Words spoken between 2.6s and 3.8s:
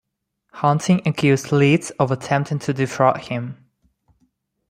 defraud him.